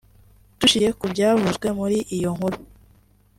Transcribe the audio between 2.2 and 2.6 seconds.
nkuru